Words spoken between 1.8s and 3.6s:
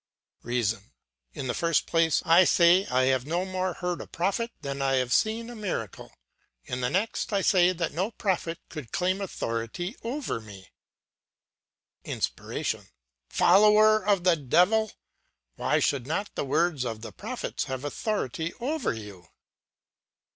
place, I say I have no